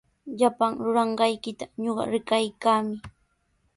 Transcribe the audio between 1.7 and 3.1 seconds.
ñuqa rikaykaami.